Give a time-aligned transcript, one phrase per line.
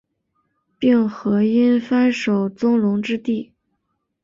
[0.79, 3.53] 并河因幡守宗隆之弟。